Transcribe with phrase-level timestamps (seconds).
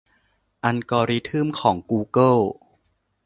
[0.63, 2.37] อัลกอริทึมของกูเกิล